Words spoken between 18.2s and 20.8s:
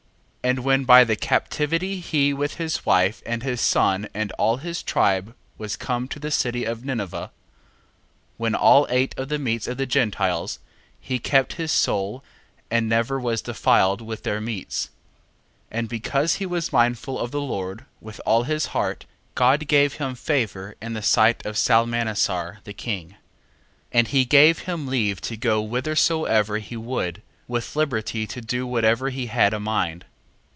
all his heart, God gave him favour